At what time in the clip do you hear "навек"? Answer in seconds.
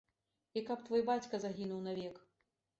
1.91-2.15